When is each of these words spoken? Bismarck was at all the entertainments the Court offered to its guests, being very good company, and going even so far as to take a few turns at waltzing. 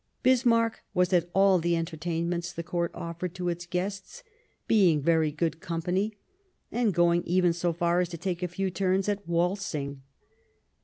Bismarck 0.23 0.79
was 0.95 1.13
at 1.13 1.29
all 1.31 1.59
the 1.59 1.75
entertainments 1.77 2.51
the 2.51 2.63
Court 2.63 2.89
offered 2.95 3.35
to 3.35 3.49
its 3.49 3.67
guests, 3.67 4.23
being 4.67 4.99
very 4.99 5.31
good 5.31 5.59
company, 5.59 6.17
and 6.71 6.91
going 6.91 7.21
even 7.25 7.53
so 7.53 7.71
far 7.71 7.99
as 7.99 8.09
to 8.09 8.17
take 8.17 8.41
a 8.41 8.47
few 8.47 8.71
turns 8.71 9.07
at 9.07 9.27
waltzing. 9.27 10.01